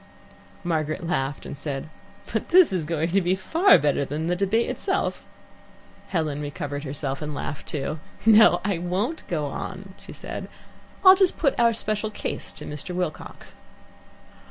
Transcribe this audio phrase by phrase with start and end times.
[0.63, 1.87] Margaret laughed and said,
[2.33, 5.23] "But this is going to be far better than the debate itself."
[6.07, 7.99] Helen recovered herself and laughed too.
[8.25, 10.47] "No, I won't go on," she declared.
[11.05, 12.95] "I'll just put our special case to Mr.
[12.95, 13.53] Wilcox."